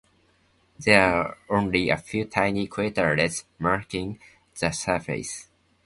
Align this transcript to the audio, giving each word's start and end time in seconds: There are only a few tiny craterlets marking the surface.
There 0.79 0.99
are 1.03 1.37
only 1.47 1.91
a 1.91 1.97
few 1.97 2.25
tiny 2.25 2.67
craterlets 2.67 3.43
marking 3.59 4.17
the 4.59 4.71
surface. 4.71 5.47